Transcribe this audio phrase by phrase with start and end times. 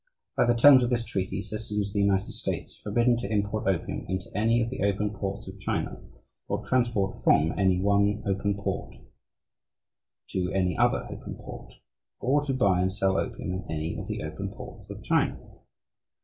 [0.35, 3.67] By the terms of this treaty, citizens of the United States are forbidden to "import
[3.67, 6.01] opium into any of the open ports of China,
[6.47, 7.49] or transport from
[7.83, 8.95] one open port
[10.31, 11.73] to any other open port,
[12.19, 15.37] or to buy and sell opium in any of the open ports of China.